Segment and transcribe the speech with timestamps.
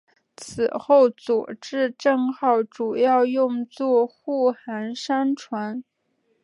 [0.35, 5.83] 此后佐治镇号主要用作护航商船。